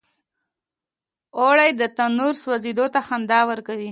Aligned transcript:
اوړه 1.37 1.65
د 1.81 1.83
تنور 1.97 2.33
سوزیدو 2.43 2.85
ته 2.93 2.99
خندا 3.07 3.39
ورکوي 3.51 3.89